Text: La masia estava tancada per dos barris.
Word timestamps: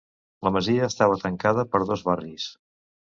La 0.45 0.51
masia 0.53 0.87
estava 0.91 1.19
tancada 1.23 1.65
per 1.75 1.81
dos 1.91 2.05
barris. 2.09 2.47